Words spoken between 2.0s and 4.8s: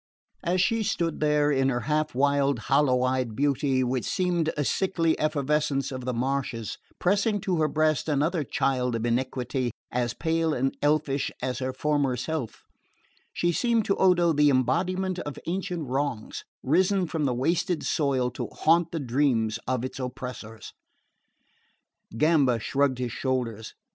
wild hollowed eyed beauty, which seemed a